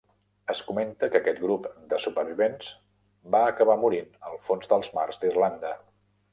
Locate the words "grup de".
1.43-1.99